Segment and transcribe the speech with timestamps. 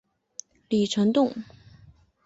[0.67, 1.31] 李成栋。